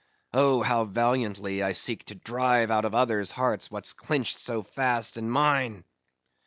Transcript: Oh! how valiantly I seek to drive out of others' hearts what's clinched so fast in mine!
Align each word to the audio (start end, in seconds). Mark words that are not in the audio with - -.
Oh! 0.33 0.63
how 0.63 0.85
valiantly 0.85 1.61
I 1.61 1.73
seek 1.73 2.05
to 2.05 2.15
drive 2.15 2.71
out 2.71 2.85
of 2.85 2.95
others' 2.95 3.31
hearts 3.33 3.69
what's 3.69 3.93
clinched 3.93 4.39
so 4.39 4.63
fast 4.63 5.15
in 5.15 5.29
mine! 5.29 5.83